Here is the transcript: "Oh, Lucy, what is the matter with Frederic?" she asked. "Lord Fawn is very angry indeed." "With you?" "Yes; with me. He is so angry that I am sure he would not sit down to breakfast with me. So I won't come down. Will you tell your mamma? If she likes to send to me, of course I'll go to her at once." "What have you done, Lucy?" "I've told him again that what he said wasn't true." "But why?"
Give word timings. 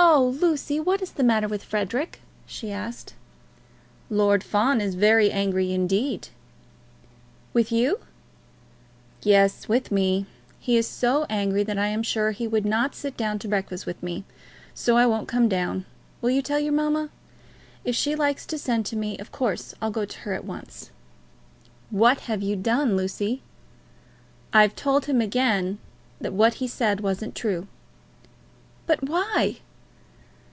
"Oh, 0.00 0.36
Lucy, 0.40 0.78
what 0.78 1.02
is 1.02 1.10
the 1.10 1.24
matter 1.24 1.48
with 1.48 1.64
Frederic?" 1.64 2.20
she 2.46 2.70
asked. 2.70 3.14
"Lord 4.08 4.44
Fawn 4.44 4.80
is 4.80 4.94
very 4.94 5.28
angry 5.32 5.72
indeed." 5.72 6.28
"With 7.52 7.72
you?" 7.72 7.98
"Yes; 9.22 9.68
with 9.68 9.90
me. 9.90 10.26
He 10.60 10.76
is 10.76 10.86
so 10.86 11.26
angry 11.28 11.64
that 11.64 11.78
I 11.78 11.88
am 11.88 12.04
sure 12.04 12.30
he 12.30 12.46
would 12.46 12.64
not 12.64 12.94
sit 12.94 13.16
down 13.16 13.40
to 13.40 13.48
breakfast 13.48 13.86
with 13.86 14.00
me. 14.00 14.22
So 14.72 14.96
I 14.96 15.04
won't 15.04 15.26
come 15.26 15.48
down. 15.48 15.84
Will 16.20 16.30
you 16.30 16.42
tell 16.42 16.60
your 16.60 16.72
mamma? 16.72 17.10
If 17.84 17.96
she 17.96 18.14
likes 18.14 18.46
to 18.46 18.58
send 18.58 18.86
to 18.86 18.96
me, 18.96 19.18
of 19.18 19.32
course 19.32 19.74
I'll 19.82 19.90
go 19.90 20.04
to 20.04 20.18
her 20.20 20.32
at 20.32 20.44
once." 20.44 20.90
"What 21.90 22.20
have 22.20 22.40
you 22.40 22.54
done, 22.54 22.96
Lucy?" 22.96 23.42
"I've 24.52 24.76
told 24.76 25.06
him 25.06 25.20
again 25.20 25.80
that 26.20 26.32
what 26.32 26.54
he 26.54 26.68
said 26.68 27.00
wasn't 27.00 27.34
true." 27.34 27.66
"But 28.86 29.02
why?" 29.08 29.56